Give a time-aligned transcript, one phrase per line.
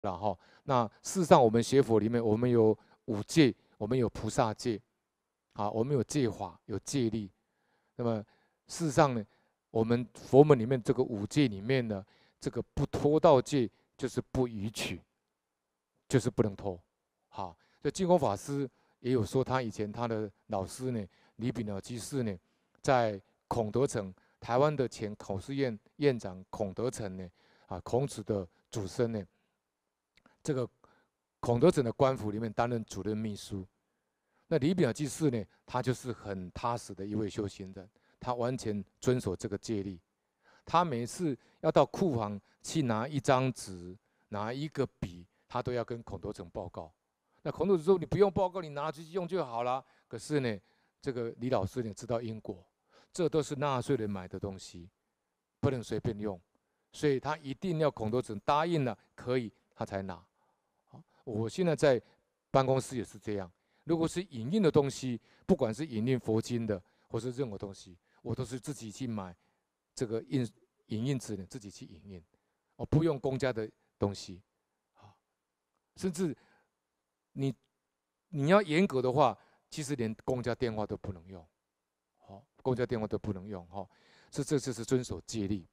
[0.00, 4.80] 然后，那事实上，我们学佛里面，我们有五戒，我们有菩萨戒，
[5.52, 7.30] 啊，我们有戒法，有戒律。
[7.96, 8.24] 那么，
[8.66, 9.22] 事实上呢，
[9.70, 12.02] 我们佛门里面这个五戒里面呢，
[12.40, 15.02] 这个不偷盗戒就是不予取，
[16.08, 16.80] 就是不能偷。
[17.28, 18.68] 好，这净空法师
[19.00, 21.06] 也有说，他以前他的老师呢，
[21.36, 22.34] 李炳老居士呢，
[22.80, 27.28] 在孔德城，台湾的前考试院院长孔德成呢，
[27.66, 29.22] 啊，孔子的祖孙呢。
[30.42, 30.68] 这个
[31.38, 33.66] 孔德城的官府里面担任主任秘书，
[34.48, 40.00] 那李炳了居士呢，他就是很踏实的一位修行人，他完全遵守这个戒律。
[40.64, 43.96] 他每次要到库房去拿一张纸、
[44.28, 46.92] 拿一个笔，他都要跟孔德城报告。
[47.42, 50.58] 那孔德城说：“你不用报告，你拿出去用就好了。”可是呢，
[51.00, 52.64] 这个李老师呢知道因果，
[53.12, 54.88] 这都是纳税人买的东西，
[55.58, 56.40] 不能随便用，
[56.92, 60.22] 所以他一定要孔德城答应了可以，他才拿。
[61.24, 62.00] 我现在在
[62.50, 63.50] 办公室也是这样。
[63.84, 69.34] 如果是影印的东西，不管是影印佛经的，或是任何东西，我都是自己去买
[69.94, 70.48] 这个印
[70.86, 72.24] 影印纸的，自己去影印，
[72.76, 73.68] 我不用公家的
[73.98, 74.42] 东西。
[74.94, 75.14] 啊，
[75.96, 76.36] 甚至
[77.32, 77.54] 你
[78.28, 79.36] 你要严格的话，
[79.70, 81.44] 其实连公家电话都不能用。
[82.18, 83.66] 好，公家电话都不能用。
[83.66, 83.88] 哈，
[84.30, 85.66] 这这就是遵守戒律。